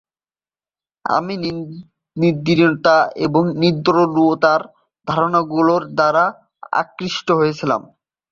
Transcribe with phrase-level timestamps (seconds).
[1.05, 1.33] আমি
[2.17, 2.95] নিদ্রাহীনতা
[3.27, 4.61] ও নিদ্রালুতার
[5.07, 6.23] ধারণাগুলোর দ্বারা
[6.73, 7.81] আকৃষ্ট হয়েছিলাম।